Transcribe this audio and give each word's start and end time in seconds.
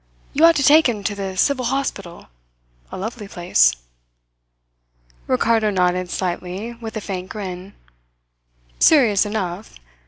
You 0.33 0.45
ought 0.45 0.55
to 0.55 0.63
take 0.63 0.89
him 0.89 1.03
to 1.03 1.13
the 1.13 1.37
civil 1.37 1.65
hospital 1.65 2.25
a 2.91 2.97
lovely 2.97 3.27
place." 3.27 3.75
Ricardo 5.27 5.69
nodded 5.69 6.09
slightly, 6.09 6.73
with 6.73 6.97
a 6.97 7.01
faint 7.01 7.29
grin. 7.29 7.75
"Serious 8.79 9.27
enough. 9.27 9.75